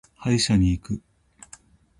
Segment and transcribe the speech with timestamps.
[0.15, 0.99] 歯医者に行く。